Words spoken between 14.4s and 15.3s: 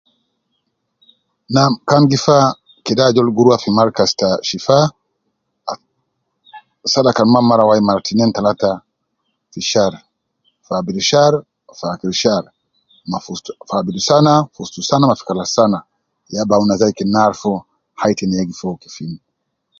fi ustu sana ,ma fi